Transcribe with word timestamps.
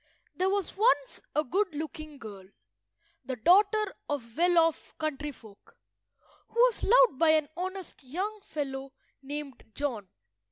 There 0.33 0.49
was 0.49 0.75
once 0.75 1.21
a 1.35 1.43
good–looking 1.43 2.17
girl, 2.17 2.45
the 3.23 3.35
daughter 3.35 3.93
of 4.09 4.35
well–off 4.35 4.97
country 4.97 5.31
folk, 5.31 5.77
who 6.47 6.55
was 6.59 6.81
loved 6.83 7.19
by 7.19 7.29
an 7.33 7.47
honest 7.55 8.03
young 8.03 8.41
fellow 8.43 8.93
named 9.21 9.63
John. 9.75 10.09